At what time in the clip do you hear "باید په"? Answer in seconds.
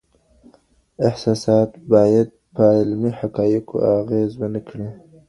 1.93-2.63